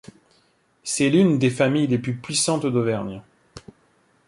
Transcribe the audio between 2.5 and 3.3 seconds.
d'Auvergne.